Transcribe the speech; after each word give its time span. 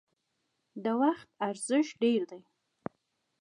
د 0.83 0.85
وخت 1.01 1.27
ارزښت 1.47 1.93
ډیر 2.01 2.21
دی 2.29 2.41